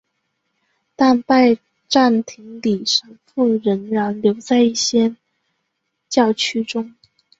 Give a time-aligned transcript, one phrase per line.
[0.95, 5.15] 但拜占庭礼神父仍然留在一些
[6.09, 6.95] 教区中。